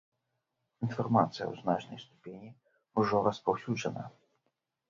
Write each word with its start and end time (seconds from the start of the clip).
Інфармацыя 0.87 1.45
ў 1.51 1.65
значнай 1.65 2.01
ступені 2.05 2.49
ўжо 3.03 3.23
распаўсюджана. 3.29 4.03